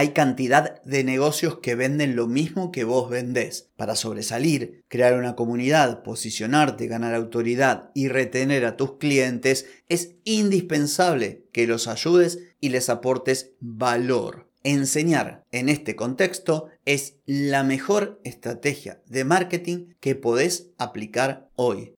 Hay 0.00 0.14
cantidad 0.14 0.82
de 0.84 1.04
negocios 1.04 1.58
que 1.58 1.74
venden 1.74 2.16
lo 2.16 2.26
mismo 2.26 2.72
que 2.72 2.84
vos 2.84 3.10
vendés. 3.10 3.68
Para 3.76 3.96
sobresalir, 3.96 4.82
crear 4.88 5.12
una 5.12 5.36
comunidad, 5.36 6.02
posicionarte, 6.02 6.86
ganar 6.86 7.14
autoridad 7.14 7.90
y 7.92 8.08
retener 8.08 8.64
a 8.64 8.78
tus 8.78 8.96
clientes, 8.96 9.66
es 9.90 10.14
indispensable 10.24 11.44
que 11.52 11.66
los 11.66 11.86
ayudes 11.86 12.38
y 12.60 12.70
les 12.70 12.88
aportes 12.88 13.50
valor. 13.60 14.48
Enseñar 14.64 15.44
en 15.52 15.68
este 15.68 15.96
contexto 15.96 16.68
es 16.86 17.16
la 17.26 17.62
mejor 17.62 18.22
estrategia 18.24 19.02
de 19.04 19.24
marketing 19.24 19.88
que 20.00 20.14
podés 20.14 20.70
aplicar 20.78 21.50
hoy. 21.56 21.92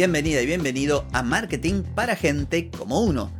Bienvenida 0.00 0.40
y 0.40 0.46
bienvenido 0.46 1.04
a 1.12 1.22
Marketing 1.22 1.82
para 1.82 2.16
gente 2.16 2.70
como 2.70 3.02
uno. 3.02 3.30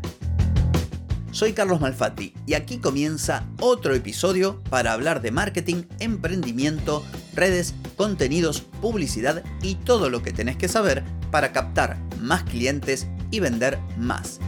Soy 1.30 1.54
Carlos 1.54 1.80
Malfatti 1.80 2.34
y 2.44 2.52
aquí 2.52 2.76
comienza 2.76 3.48
otro 3.60 3.94
episodio 3.94 4.62
para 4.68 4.92
hablar 4.92 5.22
de 5.22 5.30
marketing, 5.30 5.84
emprendimiento, 6.00 7.02
redes, 7.32 7.74
contenidos, 7.96 8.60
publicidad 8.82 9.42
y 9.62 9.76
todo 9.76 10.10
lo 10.10 10.22
que 10.22 10.34
tenés 10.34 10.56
que 10.56 10.68
saber 10.68 11.02
para 11.30 11.52
captar 11.52 11.96
más 12.20 12.42
clientes 12.42 13.06
y 13.30 13.40
vender 13.40 13.78
más. 13.96 14.38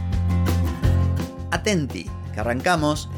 Atenti, 1.49 2.05
que 2.31 2.39
arrancamos. 2.39 3.09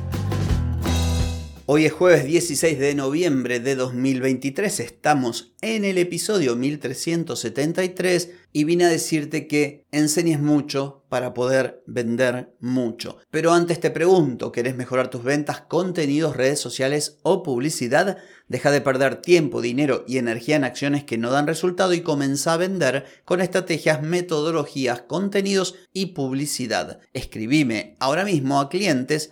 Hoy 1.66 1.84
es 1.84 1.92
jueves 1.92 2.24
16 2.24 2.80
de 2.80 2.96
noviembre 2.96 3.60
de 3.60 3.76
2023, 3.76 4.80
estamos 4.80 5.52
en 5.66 5.84
el 5.84 5.98
episodio 5.98 6.56
1373 6.56 8.30
y 8.54 8.66
vine 8.66 8.86
a 8.86 8.90
decirte 8.90 9.48
que 9.48 9.84
enseñes 9.92 10.40
mucho 10.40 11.04
para 11.10 11.34
poder 11.34 11.82
vender 11.88 12.54
mucho. 12.60 13.18
Pero 13.32 13.52
antes 13.52 13.80
te 13.80 13.90
pregunto, 13.90 14.52
¿querés 14.52 14.76
mejorar 14.76 15.10
tus 15.10 15.24
ventas, 15.24 15.62
contenidos, 15.62 16.36
redes 16.36 16.60
sociales 16.60 17.18
o 17.24 17.42
publicidad? 17.42 18.18
Deja 18.48 18.70
de 18.70 18.82
perder 18.82 19.22
tiempo, 19.22 19.62
dinero 19.62 20.04
y 20.08 20.20
energía 20.20 20.56
en 20.58 20.66
acciones 20.66 21.04
que 21.04 21.18
no 21.18 21.32
dan 21.32 21.48
resultado 21.48 21.94
y 21.94 22.02
comienza 22.02 22.54
a 22.54 22.58
vender 22.58 23.06
con 23.26 23.42
estrategias, 23.42 24.04
metodologías, 24.04 25.02
contenidos 25.02 25.76
y 25.92 26.08
publicidad. 26.08 27.00
Escribime 27.14 27.96
ahora 28.00 28.24
mismo 28.24 28.60
a 28.60 28.70
clientes. 28.70 29.32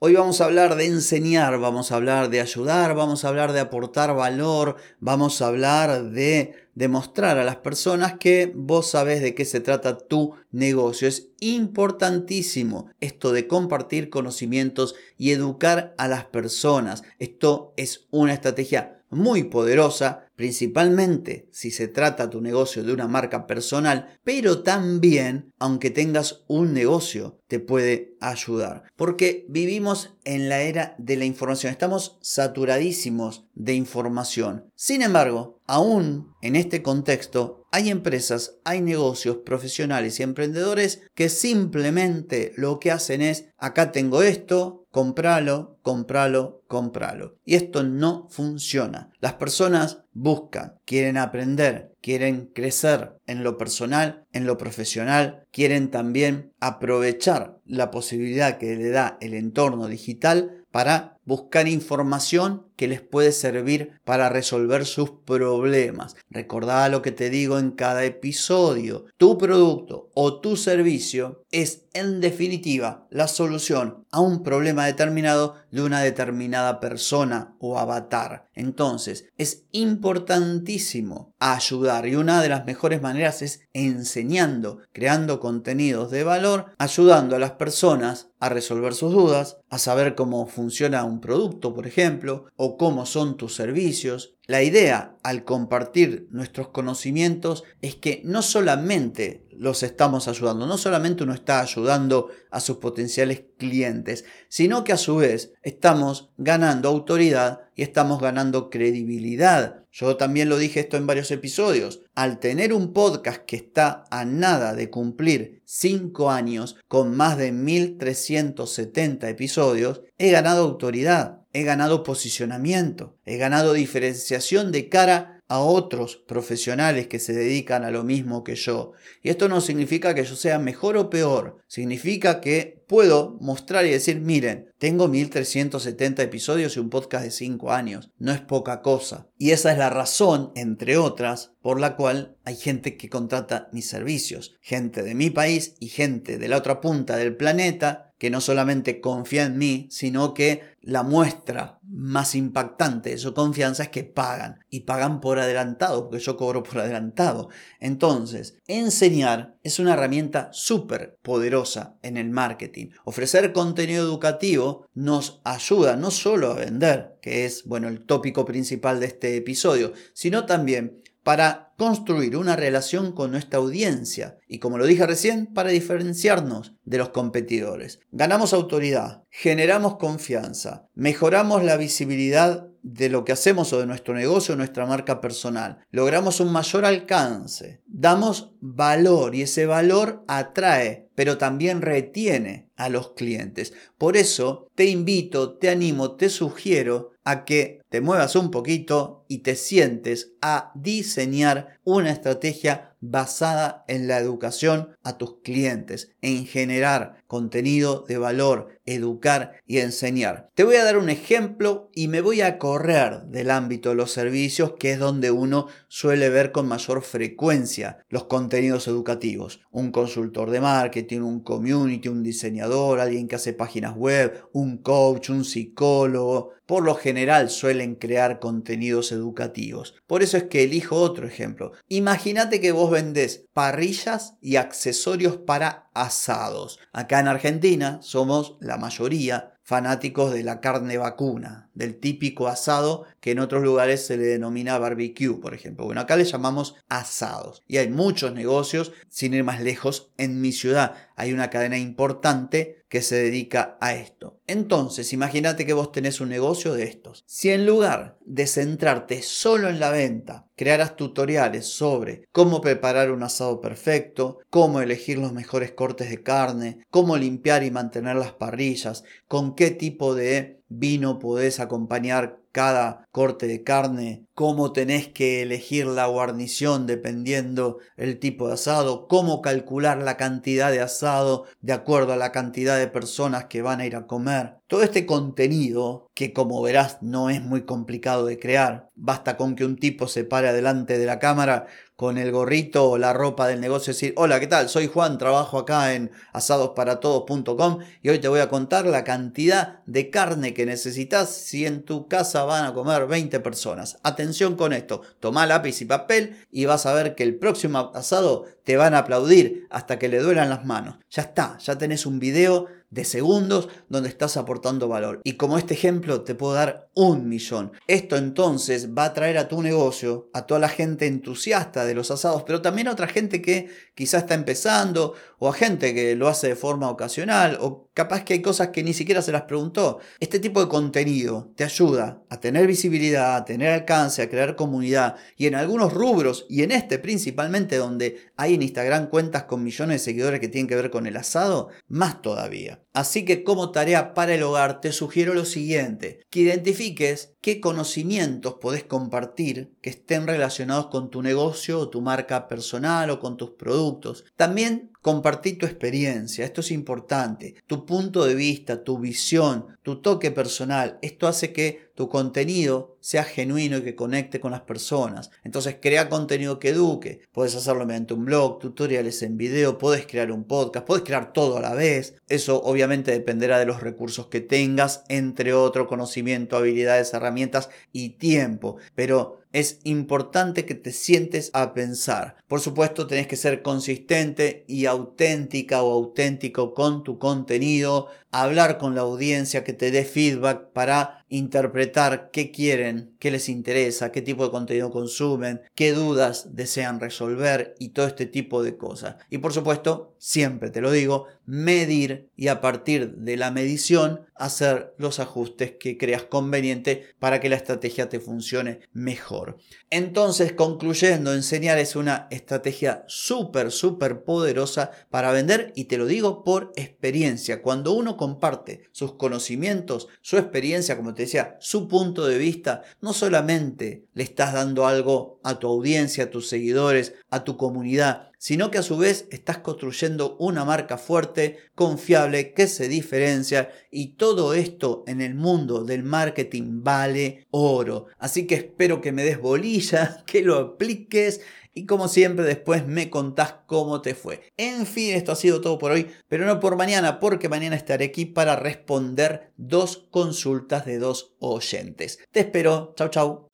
Hoy 0.00 0.14
vamos 0.14 0.40
a 0.40 0.46
hablar 0.46 0.74
de 0.74 0.86
enseñar, 0.86 1.60
vamos 1.60 1.92
a 1.92 1.96
hablar 1.96 2.30
de 2.30 2.40
ayudar, 2.40 2.94
vamos 2.94 3.24
a 3.24 3.28
hablar 3.28 3.52
de 3.52 3.60
aportar 3.60 3.99
valor, 4.08 4.76
vamos 4.98 5.40
a 5.40 5.46
hablar 5.46 6.10
de 6.10 6.54
demostrar 6.74 7.38
a 7.38 7.44
las 7.44 7.56
personas 7.56 8.14
que 8.18 8.52
vos 8.54 8.90
sabés 8.90 9.20
de 9.20 9.34
qué 9.34 9.44
se 9.44 9.60
trata 9.60 9.98
tu 9.98 10.34
negocio. 10.50 11.06
Es 11.06 11.28
importantísimo 11.40 12.90
esto 13.00 13.32
de 13.32 13.46
compartir 13.46 14.10
conocimientos 14.10 14.94
y 15.18 15.32
educar 15.32 15.94
a 15.98 16.08
las 16.08 16.24
personas. 16.24 17.02
Esto 17.18 17.74
es 17.76 18.06
una 18.10 18.32
estrategia 18.32 18.99
muy 19.10 19.44
poderosa, 19.44 20.26
principalmente 20.36 21.48
si 21.50 21.70
se 21.70 21.88
trata 21.88 22.30
tu 22.30 22.40
negocio 22.40 22.82
de 22.82 22.92
una 22.92 23.08
marca 23.08 23.46
personal, 23.46 24.18
pero 24.24 24.62
también, 24.62 25.52
aunque 25.58 25.90
tengas 25.90 26.44
un 26.48 26.72
negocio, 26.72 27.40
te 27.46 27.60
puede 27.60 28.16
ayudar. 28.20 28.84
Porque 28.96 29.44
vivimos 29.48 30.14
en 30.24 30.48
la 30.48 30.60
era 30.62 30.94
de 30.98 31.16
la 31.16 31.24
información, 31.24 31.72
estamos 31.72 32.18
saturadísimos 32.22 33.46
de 33.54 33.74
información. 33.74 34.70
Sin 34.76 35.02
embargo, 35.02 35.60
aún 35.66 36.32
en 36.40 36.56
este 36.56 36.82
contexto, 36.82 37.64
hay 37.72 37.90
empresas, 37.90 38.56
hay 38.64 38.80
negocios 38.80 39.38
profesionales 39.44 40.18
y 40.18 40.22
emprendedores 40.22 41.02
que 41.14 41.28
simplemente 41.28 42.52
lo 42.56 42.80
que 42.80 42.90
hacen 42.90 43.22
es, 43.22 43.46
acá 43.58 43.92
tengo 43.92 44.22
esto, 44.22 44.79
compralo, 44.90 45.78
compralo, 45.82 46.62
compralo. 46.66 47.36
Y 47.44 47.54
esto 47.54 47.82
no 47.82 48.28
funciona. 48.30 49.10
Las 49.20 49.34
personas 49.34 50.02
buscan, 50.12 50.74
quieren 50.84 51.16
aprender, 51.16 51.92
quieren 52.00 52.50
crecer 52.54 53.16
en 53.26 53.44
lo 53.44 53.56
personal, 53.58 54.24
en 54.32 54.46
lo 54.46 54.58
profesional, 54.58 55.44
quieren 55.50 55.90
también 55.90 56.52
aprovechar 56.60 57.58
la 57.64 57.90
posibilidad 57.90 58.58
que 58.58 58.76
le 58.76 58.90
da 58.90 59.16
el 59.20 59.34
entorno 59.34 59.86
digital 59.86 60.59
para 60.70 61.18
buscar 61.24 61.68
información 61.68 62.66
que 62.76 62.88
les 62.88 63.00
puede 63.00 63.32
servir 63.32 63.92
para 64.04 64.28
resolver 64.28 64.84
sus 64.86 65.10
problemas. 65.10 66.16
Recordá 66.28 66.88
lo 66.88 67.02
que 67.02 67.12
te 67.12 67.30
digo 67.30 67.58
en 67.58 67.70
cada 67.70 68.04
episodio. 68.04 69.04
Tu 69.16 69.38
producto 69.38 70.10
o 70.14 70.40
tu 70.40 70.56
servicio 70.56 71.44
es 71.50 71.84
en 71.92 72.20
definitiva 72.20 73.06
la 73.10 73.28
solución 73.28 74.04
a 74.10 74.20
un 74.20 74.42
problema 74.42 74.86
determinado 74.86 75.56
de 75.70 75.82
una 75.82 76.00
determinada 76.00 76.80
persona 76.80 77.54
o 77.58 77.78
avatar. 77.78 78.48
Entonces, 78.54 79.26
es 79.38 79.64
importantísimo 79.72 81.34
ayudar 81.38 82.06
y 82.06 82.16
una 82.16 82.42
de 82.42 82.48
las 82.48 82.66
mejores 82.66 83.00
maneras 83.00 83.42
es 83.42 83.62
enseñando, 83.72 84.78
creando 84.92 85.40
contenidos 85.40 86.10
de 86.10 86.24
valor, 86.24 86.74
ayudando 86.78 87.36
a 87.36 87.38
las 87.38 87.52
personas 87.52 88.30
a 88.40 88.48
resolver 88.48 88.94
sus 88.94 89.12
dudas, 89.12 89.58
a 89.68 89.78
saber 89.78 90.14
cómo 90.14 90.46
funciona 90.46 91.04
un 91.04 91.20
producto, 91.20 91.74
por 91.74 91.86
ejemplo, 91.86 92.46
o 92.56 92.76
cómo 92.76 93.06
son 93.06 93.36
tus 93.36 93.54
servicios. 93.54 94.34
La 94.50 94.64
idea 94.64 95.16
al 95.22 95.44
compartir 95.44 96.26
nuestros 96.32 96.70
conocimientos 96.70 97.62
es 97.82 97.94
que 97.94 98.20
no 98.24 98.42
solamente 98.42 99.46
los 99.52 99.84
estamos 99.84 100.26
ayudando, 100.26 100.66
no 100.66 100.76
solamente 100.76 101.22
uno 101.22 101.34
está 101.34 101.60
ayudando 101.60 102.30
a 102.50 102.58
sus 102.58 102.78
potenciales 102.78 103.44
clientes, 103.58 104.24
sino 104.48 104.82
que 104.82 104.92
a 104.92 104.96
su 104.96 105.14
vez 105.14 105.52
estamos 105.62 106.30
ganando 106.36 106.88
autoridad 106.88 107.60
y 107.76 107.82
estamos 107.82 108.20
ganando 108.20 108.70
credibilidad. 108.70 109.84
Yo 109.92 110.16
también 110.16 110.48
lo 110.48 110.58
dije 110.58 110.80
esto 110.80 110.96
en 110.96 111.06
varios 111.06 111.30
episodios. 111.30 112.02
Al 112.16 112.40
tener 112.40 112.72
un 112.72 112.92
podcast 112.92 113.44
que 113.44 113.54
está 113.54 114.02
a 114.10 114.24
nada 114.24 114.74
de 114.74 114.90
cumplir 114.90 115.62
5 115.64 116.28
años 116.28 116.76
con 116.88 117.16
más 117.16 117.38
de 117.38 117.52
1370 117.52 119.28
episodios, 119.28 120.02
he 120.18 120.32
ganado 120.32 120.64
autoridad, 120.64 121.39
he 121.52 121.62
ganado 121.64 122.02
posicionamiento, 122.02 123.16
he 123.24 123.36
ganado 123.36 123.72
diferenciación 123.72 124.72
de 124.72 124.88
cara 124.88 125.40
a 125.50 125.58
otros 125.58 126.16
profesionales 126.28 127.08
que 127.08 127.18
se 127.18 127.32
dedican 127.32 127.84
a 127.84 127.90
lo 127.90 128.04
mismo 128.04 128.44
que 128.44 128.54
yo. 128.54 128.92
Y 129.20 129.30
esto 129.30 129.48
no 129.48 129.60
significa 129.60 130.14
que 130.14 130.22
yo 130.22 130.36
sea 130.36 130.60
mejor 130.60 130.96
o 130.96 131.10
peor, 131.10 131.58
significa 131.66 132.40
que 132.40 132.84
puedo 132.86 133.36
mostrar 133.40 133.84
y 133.84 133.90
decir, 133.90 134.20
miren, 134.20 134.70
tengo 134.78 135.08
1370 135.08 136.22
episodios 136.22 136.76
y 136.76 136.80
un 136.80 136.88
podcast 136.88 137.24
de 137.24 137.30
5 137.32 137.72
años, 137.72 138.10
no 138.18 138.30
es 138.30 138.40
poca 138.40 138.80
cosa. 138.80 139.26
Y 139.38 139.50
esa 139.50 139.72
es 139.72 139.78
la 139.78 139.90
razón, 139.90 140.52
entre 140.54 140.98
otras, 140.98 141.50
por 141.62 141.80
la 141.80 141.96
cual 141.96 142.36
hay 142.44 142.54
gente 142.54 142.96
que 142.96 143.08
contrata 143.08 143.68
mis 143.72 143.88
servicios, 143.88 144.54
gente 144.60 145.02
de 145.02 145.16
mi 145.16 145.30
país 145.30 145.74
y 145.80 145.88
gente 145.88 146.38
de 146.38 146.46
la 146.46 146.58
otra 146.58 146.80
punta 146.80 147.16
del 147.16 147.34
planeta 147.36 148.09
que 148.20 148.28
no 148.28 148.42
solamente 148.42 149.00
confía 149.00 149.44
en 149.44 149.56
mí, 149.56 149.88
sino 149.90 150.34
que 150.34 150.76
la 150.82 151.02
muestra 151.02 151.78
más 151.82 152.34
impactante 152.34 153.08
de 153.08 153.18
su 153.18 153.32
confianza 153.32 153.84
es 153.84 153.88
que 153.88 154.04
pagan 154.04 154.60
y 154.68 154.80
pagan 154.80 155.22
por 155.22 155.38
adelantado, 155.38 156.02
porque 156.04 156.22
yo 156.22 156.36
cobro 156.36 156.62
por 156.62 156.80
adelantado. 156.80 157.48
Entonces, 157.80 158.58
enseñar 158.66 159.56
es 159.62 159.78
una 159.78 159.94
herramienta 159.94 160.50
súper 160.52 161.18
poderosa 161.22 161.96
en 162.02 162.18
el 162.18 162.28
marketing. 162.28 162.88
Ofrecer 163.04 163.54
contenido 163.54 164.04
educativo 164.04 164.86
nos 164.92 165.40
ayuda 165.44 165.96
no 165.96 166.10
solo 166.10 166.50
a 166.50 166.56
vender, 166.56 167.16
que 167.22 167.46
es 167.46 167.64
bueno 167.64 167.88
el 167.88 168.04
tópico 168.04 168.44
principal 168.44 169.00
de 169.00 169.06
este 169.06 169.34
episodio, 169.34 169.94
sino 170.12 170.44
también 170.44 171.02
para 171.22 171.72
construir 171.76 172.36
una 172.36 172.56
relación 172.56 173.12
con 173.12 173.30
nuestra 173.30 173.58
audiencia 173.58 174.38
y 174.46 174.58
como 174.58 174.78
lo 174.78 174.86
dije 174.86 175.06
recién, 175.06 175.46
para 175.46 175.70
diferenciarnos 175.70 176.74
de 176.84 176.98
los 176.98 177.10
competidores. 177.10 178.00
Ganamos 178.12 178.52
autoridad, 178.52 179.24
generamos 179.30 179.96
confianza, 179.96 180.88
mejoramos 180.94 181.64
la 181.64 181.76
visibilidad 181.76 182.66
de 182.82 183.08
lo 183.08 183.24
que 183.24 183.32
hacemos 183.32 183.72
o 183.72 183.80
de 183.80 183.86
nuestro 183.86 184.14
negocio 184.14 184.54
o 184.54 184.56
nuestra 184.56 184.86
marca 184.86 185.20
personal. 185.20 185.84
Logramos 185.90 186.40
un 186.40 186.52
mayor 186.52 186.84
alcance, 186.84 187.82
damos 187.86 188.54
valor 188.60 189.34
y 189.34 189.42
ese 189.42 189.66
valor 189.66 190.24
atrae, 190.28 191.08
pero 191.14 191.38
también 191.38 191.82
retiene 191.82 192.70
a 192.76 192.88
los 192.88 193.12
clientes. 193.12 193.74
Por 193.98 194.16
eso 194.16 194.68
te 194.74 194.86
invito, 194.86 195.58
te 195.58 195.68
animo, 195.68 196.16
te 196.16 196.30
sugiero 196.30 197.10
a 197.30 197.44
que 197.44 197.80
te 197.88 198.00
muevas 198.00 198.36
un 198.36 198.50
poquito 198.50 199.24
y 199.28 199.38
te 199.38 199.54
sientes 199.54 200.32
a 200.42 200.72
diseñar 200.74 201.78
una 201.84 202.10
estrategia 202.10 202.89
basada 203.00 203.84
en 203.88 204.08
la 204.08 204.18
educación 204.18 204.90
a 205.02 205.18
tus 205.18 205.40
clientes, 205.42 206.12
en 206.20 206.46
generar 206.46 207.22
contenido 207.26 208.04
de 208.08 208.18
valor, 208.18 208.68
educar 208.86 209.52
y 209.66 209.78
enseñar. 209.78 210.50
Te 210.54 210.64
voy 210.64 210.76
a 210.76 210.84
dar 210.84 210.98
un 210.98 211.10
ejemplo 211.10 211.90
y 211.94 212.08
me 212.08 212.20
voy 212.20 212.40
a 212.40 212.58
correr 212.58 213.22
del 213.26 213.50
ámbito 213.50 213.90
de 213.90 213.94
los 213.94 214.10
servicios, 214.10 214.74
que 214.78 214.92
es 214.92 214.98
donde 214.98 215.30
uno 215.30 215.68
suele 215.88 216.28
ver 216.28 216.52
con 216.52 216.66
mayor 216.66 217.02
frecuencia 217.02 218.04
los 218.08 218.24
contenidos 218.24 218.88
educativos. 218.88 219.60
Un 219.70 219.92
consultor 219.92 220.50
de 220.50 220.60
marketing, 220.60 221.20
un 221.20 221.40
community, 221.40 222.08
un 222.08 222.22
diseñador, 222.22 223.00
alguien 223.00 223.28
que 223.28 223.36
hace 223.36 223.52
páginas 223.52 223.96
web, 223.96 224.42
un 224.52 224.78
coach, 224.78 225.30
un 225.30 225.44
psicólogo, 225.44 226.50
por 226.66 226.84
lo 226.84 226.94
general 226.94 227.50
suelen 227.50 227.96
crear 227.96 228.38
contenidos 228.38 229.12
educativos. 229.12 229.96
Por 230.06 230.22
eso 230.22 230.36
es 230.36 230.44
que 230.44 230.62
elijo 230.64 230.96
otro 230.96 231.26
ejemplo. 231.26 231.72
Imagínate 231.88 232.60
que 232.60 232.72
vos 232.72 232.89
vendés 232.90 233.46
parrillas 233.52 234.34
y 234.40 234.56
accesorios 234.56 235.36
para 235.36 235.90
asados. 235.94 236.78
Acá 236.92 237.20
en 237.20 237.28
Argentina 237.28 237.98
somos 238.02 238.56
la 238.60 238.76
mayoría 238.76 239.54
fanáticos 239.70 240.32
de 240.32 240.42
la 240.42 240.60
carne 240.60 240.98
vacuna, 240.98 241.70
del 241.74 242.00
típico 242.00 242.48
asado 242.48 243.04
que 243.20 243.30
en 243.30 243.38
otros 243.38 243.62
lugares 243.62 244.04
se 244.04 244.16
le 244.16 244.24
denomina 244.24 244.78
barbecue, 244.78 245.40
por 245.40 245.54
ejemplo. 245.54 245.84
Bueno, 245.84 246.00
acá 246.00 246.16
le 246.16 246.24
llamamos 246.24 246.74
asados. 246.88 247.62
Y 247.68 247.76
hay 247.76 247.88
muchos 247.88 248.34
negocios, 248.34 248.90
sin 249.08 249.32
ir 249.32 249.44
más 249.44 249.60
lejos, 249.60 250.10
en 250.16 250.40
mi 250.40 250.50
ciudad 250.50 250.96
hay 251.14 251.32
una 251.32 251.50
cadena 251.50 251.78
importante 251.78 252.82
que 252.88 253.02
se 253.02 253.14
dedica 253.14 253.78
a 253.80 253.94
esto. 253.94 254.40
Entonces, 254.48 255.12
imagínate 255.12 255.64
que 255.64 255.72
vos 255.72 255.92
tenés 255.92 256.20
un 256.20 256.30
negocio 256.30 256.74
de 256.74 256.82
estos. 256.82 257.22
Si 257.26 257.50
en 257.50 257.64
lugar 257.64 258.18
de 258.24 258.48
centrarte 258.48 259.22
solo 259.22 259.68
en 259.68 259.78
la 259.78 259.90
venta, 259.90 260.48
crearas 260.60 260.94
tutoriales 260.94 261.68
sobre 261.68 262.28
cómo 262.32 262.60
preparar 262.60 263.10
un 263.12 263.22
asado 263.22 263.62
perfecto, 263.62 264.40
cómo 264.50 264.82
elegir 264.82 265.16
los 265.16 265.32
mejores 265.32 265.72
cortes 265.72 266.10
de 266.10 266.22
carne, 266.22 266.84
cómo 266.90 267.16
limpiar 267.16 267.62
y 267.62 267.70
mantener 267.70 268.16
las 268.16 268.34
parrillas, 268.34 269.02
con 269.26 269.54
qué 269.54 269.70
tipo 269.70 270.14
de 270.14 270.60
vino 270.68 271.18
podés 271.18 271.60
acompañar 271.60 272.40
cada 272.52 273.08
corte 273.12 273.46
de 273.46 273.62
carne, 273.62 274.26
cómo 274.34 274.72
tenés 274.72 275.08
que 275.08 275.42
elegir 275.42 275.86
la 275.86 276.06
guarnición 276.06 276.86
dependiendo 276.86 277.78
el 277.96 278.18
tipo 278.18 278.48
de 278.48 278.54
asado, 278.54 279.06
cómo 279.08 279.40
calcular 279.40 279.98
la 280.02 280.16
cantidad 280.16 280.70
de 280.70 280.80
asado 280.80 281.44
de 281.60 281.72
acuerdo 281.72 282.12
a 282.12 282.16
la 282.16 282.32
cantidad 282.32 282.78
de 282.78 282.88
personas 282.88 283.46
que 283.46 283.62
van 283.62 283.80
a 283.80 283.86
ir 283.86 283.96
a 283.96 284.06
comer. 284.06 284.56
Todo 284.66 284.82
este 284.82 285.06
contenido, 285.06 286.09
que 286.14 286.32
como 286.32 286.60
verás 286.62 286.98
no 287.00 287.30
es 287.30 287.42
muy 287.42 287.62
complicado 287.64 288.26
de 288.26 288.38
crear, 288.38 288.88
basta 288.94 289.36
con 289.36 289.54
que 289.54 289.64
un 289.64 289.76
tipo 289.76 290.08
se 290.08 290.24
pare 290.24 290.52
delante 290.52 290.98
de 290.98 291.06
la 291.06 291.18
cámara 291.18 291.66
con 291.96 292.16
el 292.16 292.32
gorrito 292.32 292.88
o 292.88 292.96
la 292.98 293.12
ropa 293.12 293.46
del 293.46 293.60
negocio 293.60 293.90
y 293.90 293.94
decir, 293.94 294.14
hola, 294.16 294.40
¿qué 294.40 294.46
tal? 294.46 294.70
Soy 294.70 294.86
Juan, 294.86 295.18
trabajo 295.18 295.58
acá 295.58 295.92
en 295.94 296.10
asadosparatodos.com 296.32 297.80
y 298.02 298.08
hoy 298.08 298.18
te 298.18 298.28
voy 298.28 298.40
a 298.40 298.48
contar 298.48 298.86
la 298.86 299.04
cantidad 299.04 299.84
de 299.84 300.08
carne 300.08 300.54
que 300.54 300.64
necesitas 300.64 301.28
si 301.28 301.66
en 301.66 301.84
tu 301.84 302.08
casa 302.08 302.44
van 302.44 302.64
a 302.64 302.72
comer 302.72 303.06
20 303.06 303.38
personas. 303.40 303.98
Atención 304.02 304.56
con 304.56 304.72
esto, 304.72 305.02
toma 305.20 305.46
lápiz 305.46 305.82
y 305.82 305.84
papel 305.84 306.38
y 306.50 306.64
vas 306.64 306.86
a 306.86 306.94
ver 306.94 307.14
que 307.14 307.22
el 307.22 307.36
próximo 307.36 307.92
asado 307.94 308.46
te 308.64 308.78
van 308.78 308.94
a 308.94 308.98
aplaudir 309.00 309.66
hasta 309.68 309.98
que 309.98 310.08
le 310.08 310.20
duelan 310.20 310.48
las 310.48 310.64
manos. 310.64 310.96
Ya 311.10 311.22
está, 311.22 311.58
ya 311.58 311.76
tenés 311.76 312.06
un 312.06 312.18
video 312.18 312.66
de 312.90 313.04
segundos 313.04 313.68
donde 313.88 314.08
estás 314.08 314.36
aportando 314.36 314.88
valor. 314.88 315.20
Y 315.24 315.34
como 315.34 315.58
este 315.58 315.74
ejemplo 315.74 316.22
te 316.22 316.34
puedo 316.34 316.54
dar 316.54 316.90
un 316.94 317.28
millón. 317.28 317.72
Esto 317.86 318.16
entonces 318.16 318.90
va 318.96 319.04
a 319.04 319.14
traer 319.14 319.38
a 319.38 319.48
tu 319.48 319.62
negocio 319.62 320.28
a 320.32 320.46
toda 320.46 320.60
la 320.60 320.68
gente 320.68 321.06
entusiasta 321.06 321.84
de 321.84 321.94
los 321.94 322.10
asados, 322.10 322.42
pero 322.44 322.62
también 322.62 322.88
a 322.88 322.92
otra 322.92 323.06
gente 323.06 323.40
que 323.40 323.70
quizás 323.94 324.22
está 324.22 324.34
empezando 324.34 325.14
o 325.38 325.48
a 325.48 325.52
gente 325.52 325.94
que 325.94 326.16
lo 326.16 326.28
hace 326.28 326.48
de 326.48 326.56
forma 326.56 326.90
ocasional 326.90 327.58
capaz 327.94 328.24
que 328.24 328.34
hay 328.34 328.42
cosas 328.42 328.68
que 328.68 328.82
ni 328.82 328.92
siquiera 328.92 329.22
se 329.22 329.32
las 329.32 329.42
preguntó. 329.42 329.98
Este 330.20 330.38
tipo 330.38 330.60
de 330.60 330.68
contenido 330.68 331.52
te 331.56 331.64
ayuda 331.64 332.22
a 332.28 332.40
tener 332.40 332.66
visibilidad, 332.66 333.36
a 333.36 333.44
tener 333.44 333.70
alcance, 333.70 334.22
a 334.22 334.28
crear 334.28 334.56
comunidad 334.56 335.16
y 335.36 335.46
en 335.46 335.54
algunos 335.54 335.92
rubros 335.92 336.46
y 336.48 336.62
en 336.62 336.72
este 336.72 336.98
principalmente 336.98 337.76
donde 337.76 338.32
hay 338.36 338.54
en 338.54 338.62
Instagram 338.62 339.08
cuentas 339.08 339.44
con 339.44 339.62
millones 339.62 340.00
de 340.00 340.04
seguidores 340.04 340.40
que 340.40 340.48
tienen 340.48 340.68
que 340.68 340.76
ver 340.76 340.90
con 340.90 341.06
el 341.06 341.16
asado, 341.16 341.68
más 341.88 342.22
todavía. 342.22 342.80
Así 343.00 343.24
que 343.24 343.44
como 343.44 343.70
tarea 343.70 344.12
para 344.12 344.34
el 344.34 344.42
hogar 344.42 344.82
te 344.82 344.92
sugiero 344.92 345.32
lo 345.32 345.46
siguiente, 345.46 346.20
que 346.28 346.40
identifiques 346.40 347.32
qué 347.40 347.58
conocimientos 347.58 348.56
podés 348.60 348.84
compartir 348.84 349.72
que 349.80 349.88
estén 349.88 350.26
relacionados 350.26 350.88
con 350.88 351.08
tu 351.08 351.22
negocio 351.22 351.78
o 351.78 351.88
tu 351.88 352.02
marca 352.02 352.46
personal 352.46 353.08
o 353.08 353.18
con 353.18 353.38
tus 353.38 353.52
productos. 353.52 354.26
También 354.36 354.92
compartir 355.00 355.56
tu 355.56 355.64
experiencia, 355.64 356.44
esto 356.44 356.60
es 356.60 356.70
importante, 356.70 357.54
tu 357.66 357.86
punto 357.86 358.26
de 358.26 358.34
vista, 358.34 358.84
tu 358.84 358.98
visión, 358.98 359.78
tu 359.82 360.02
toque 360.02 360.30
personal. 360.30 360.98
Esto 361.00 361.26
hace 361.26 361.54
que 361.54 361.89
tu 362.00 362.08
contenido 362.08 362.96
sea 363.00 363.24
genuino 363.24 363.76
y 363.76 363.82
que 363.82 363.94
conecte 363.94 364.40
con 364.40 364.52
las 364.52 364.62
personas. 364.62 365.30
Entonces 365.44 365.76
crea 365.82 366.08
contenido 366.08 366.58
que 366.58 366.70
eduque. 366.70 367.20
Puedes 367.30 367.54
hacerlo 367.54 367.84
mediante 367.84 368.14
un 368.14 368.24
blog, 368.24 368.58
tutoriales 368.58 369.20
en 369.20 369.36
video, 369.36 369.76
puedes 369.76 370.06
crear 370.06 370.32
un 370.32 370.44
podcast, 370.44 370.86
puedes 370.86 371.04
crear 371.04 371.34
todo 371.34 371.58
a 371.58 371.60
la 371.60 371.74
vez. 371.74 372.14
Eso 372.26 372.62
obviamente 372.62 373.10
dependerá 373.10 373.58
de 373.58 373.66
los 373.66 373.82
recursos 373.82 374.28
que 374.28 374.40
tengas, 374.40 375.04
entre 375.10 375.52
otro 375.52 375.86
conocimiento, 375.86 376.56
habilidades, 376.56 377.12
herramientas 377.12 377.68
y 377.92 378.16
tiempo. 378.16 378.78
Pero 378.94 379.40
es 379.52 379.80
importante 379.84 380.64
que 380.64 380.76
te 380.76 380.92
sientes 380.92 381.50
a 381.52 381.74
pensar. 381.74 382.36
Por 382.46 382.60
supuesto, 382.60 383.06
tenés 383.06 383.26
que 383.26 383.36
ser 383.36 383.62
consistente 383.62 384.64
y 384.68 384.86
auténtica 384.86 385.82
o 385.82 385.92
auténtico 385.92 386.72
con 386.72 387.02
tu 387.02 387.18
contenido, 387.18 388.06
hablar 388.30 388.78
con 388.78 388.94
la 388.94 389.02
audiencia 389.02 389.64
que 389.64 389.72
te 389.72 389.90
dé 389.90 390.04
feedback 390.04 390.72
para 390.72 391.24
interpretar 391.30 392.30
qué 392.32 392.50
quieren, 392.50 393.14
qué 393.18 393.30
les 393.30 393.48
interesa, 393.48 394.12
qué 394.12 394.20
tipo 394.20 394.44
de 394.44 394.50
contenido 394.50 394.90
consumen, 394.90 395.62
qué 395.74 395.92
dudas 395.92 396.56
desean 396.56 397.00
resolver 397.00 397.74
y 397.78 397.90
todo 397.90 398.06
este 398.06 398.26
tipo 398.26 398.62
de 398.62 398.76
cosas. 398.76 399.16
Y 399.30 399.38
por 399.38 399.52
supuesto, 399.52 400.14
siempre 400.18 400.70
te 400.70 400.80
lo 400.80 400.90
digo, 400.90 401.26
medir 401.46 402.28
y 402.36 402.48
a 402.48 402.60
partir 402.60 403.16
de 403.16 403.36
la 403.36 403.50
medición 403.50 404.26
hacer 404.34 404.94
los 404.98 405.20
ajustes 405.20 405.72
que 405.78 405.98
creas 405.98 406.24
conveniente 406.24 407.06
para 407.18 407.40
que 407.40 407.48
la 407.48 407.56
estrategia 407.56 408.08
te 408.08 408.20
funcione 408.20 408.80
mejor. 408.92 409.58
Entonces, 409.90 410.52
concluyendo, 410.52 411.32
enseñar 411.32 411.78
es 411.78 411.94
una 411.94 412.26
estrategia 412.30 413.04
súper, 413.06 413.70
súper 413.70 414.24
poderosa 414.24 414.90
para 415.10 415.32
vender 415.32 415.72
y 415.76 415.84
te 415.84 415.98
lo 415.98 416.06
digo 416.06 416.42
por 416.42 416.72
experiencia. 416.76 417.62
Cuando 417.62 417.92
uno 417.92 418.16
comparte 418.20 418.82
sus 418.92 419.14
conocimientos, 419.14 420.08
su 420.20 420.36
experiencia, 420.36 420.94
como 420.94 421.14
te 421.14 421.22
decía, 421.22 421.56
su 421.58 421.88
punto 421.88 422.26
de 422.26 422.36
vista, 422.36 422.82
no 423.00 423.14
solamente 423.14 424.04
le 424.12 424.24
estás 424.24 424.52
dando 424.52 424.86
algo 424.86 425.40
a 425.42 425.58
tu 425.58 425.68
audiencia, 425.68 426.24
a 426.24 426.30
tus 426.30 426.46
seguidores, 426.46 427.14
a 427.30 427.44
tu 427.44 427.56
comunidad, 427.56 428.30
sino 428.36 428.70
que 428.70 428.76
a 428.76 428.82
su 428.82 428.98
vez 428.98 429.26
estás 429.30 429.58
construyendo 429.58 430.36
una 430.38 430.66
marca 430.66 430.98
fuerte, 430.98 431.56
confiable, 431.74 432.52
que 432.52 432.68
se 432.68 432.88
diferencia 432.88 433.70
y 433.90 434.16
todo 434.16 434.52
esto 434.52 435.02
en 435.06 435.22
el 435.22 435.34
mundo 435.34 435.84
del 435.84 436.02
marketing 436.02 436.82
vale 436.82 437.46
oro. 437.50 438.06
Así 438.18 438.46
que 438.46 438.56
espero 438.56 439.00
que 439.00 439.12
me 439.12 439.24
des 439.24 439.40
bolilla, 439.40 440.22
que 440.26 440.42
lo 440.42 440.56
apliques 440.56 441.40
y 441.74 441.86
como 441.86 442.08
siempre 442.08 442.44
después 442.44 442.86
me 442.86 443.10
contás 443.10 443.54
cómo 443.66 444.00
te 444.00 444.14
fue. 444.14 444.42
En 444.56 444.86
fin, 444.86 445.14
esto 445.14 445.32
ha 445.32 445.36
sido 445.36 445.60
todo 445.60 445.78
por 445.78 445.92
hoy, 445.92 446.10
pero 446.28 446.46
no 446.46 446.60
por 446.60 446.76
mañana, 446.76 447.20
porque 447.20 447.48
mañana 447.48 447.76
estaré 447.76 448.06
aquí 448.06 448.26
para 448.26 448.56
responder 448.56 449.52
dos 449.56 450.08
consultas 450.10 450.84
de 450.86 450.98
dos 450.98 451.34
oyentes. 451.38 452.18
Te 452.32 452.40
espero, 452.40 452.94
chau 452.96 453.08
chau. 453.08 453.48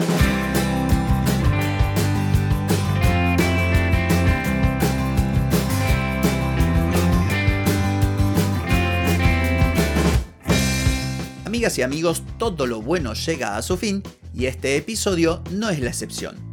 Amigas 11.45 11.79
y 11.79 11.83
amigos, 11.83 12.23
todo 12.39 12.67
lo 12.67 12.83
bueno 12.83 13.15
llega 13.15 13.57
a 13.57 13.63
su 13.63 13.79
fin 13.79 14.03
y 14.35 14.45
este 14.45 14.77
episodio 14.77 15.43
no 15.51 15.71
es 15.71 15.81
la 15.81 15.89
excepción. 15.89 16.46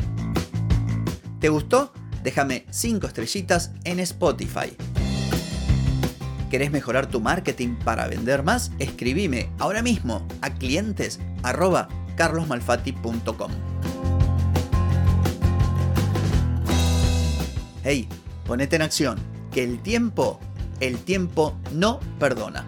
¿Te 1.44 1.50
gustó? 1.50 1.92
Déjame 2.24 2.66
5 2.70 3.06
estrellitas 3.06 3.72
en 3.84 4.00
Spotify. 4.00 4.78
¿Querés 6.50 6.72
mejorar 6.72 7.08
tu 7.08 7.20
marketing 7.20 7.76
para 7.84 8.08
vender 8.08 8.44
más? 8.44 8.72
Escribime 8.80 9.52
ahora 9.60 9.82
mismo 9.82 10.26
a 10.40 10.54
clientes 10.54 11.20
carlosmalfati.com. 12.16 13.52
Hey, 17.84 18.08
ponete 18.46 18.78
en 18.78 18.82
acción, 18.82 19.20
que 19.52 19.66
el 19.66 19.82
tiempo, 19.82 20.40
el 20.80 20.98
tiempo 21.00 21.60
no 21.74 22.00
perdona. 22.20 22.66